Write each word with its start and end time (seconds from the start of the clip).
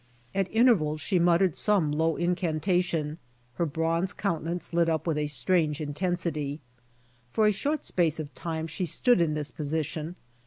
At 0.33 0.47
intervals 0.51 0.99
< 1.01 1.01
she 1.01 1.19
muttered 1.19 1.55
some 1.55 1.91
low 1.91 2.15
incantation, 2.15 3.19
her 3.57 3.67
bronze 3.67 4.13
countenance 4.13 4.73
lit 4.73 4.89
up 4.89 5.05
with 5.05 5.15
a 5.19 5.27
strange 5.27 5.79
intensity. 5.79 6.59
For 7.33 7.45
a 7.45 7.51
short 7.51 7.85
space 7.85 8.19
of 8.19 8.33
time 8.33 8.65
she 8.65 8.87
stood 8.87 9.21
in 9.21 9.35
this 9.35 9.51
position. 9.51 10.15